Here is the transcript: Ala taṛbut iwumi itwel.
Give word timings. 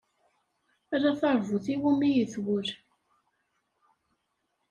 Ala 0.95 1.11
taṛbut 1.19 1.65
iwumi 1.73 2.09
itwel. 2.23 2.67